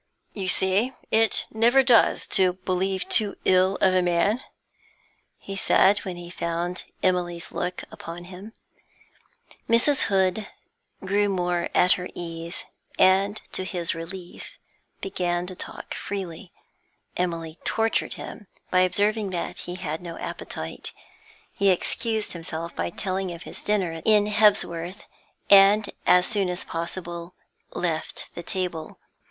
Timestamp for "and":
12.97-13.43, 25.51-25.91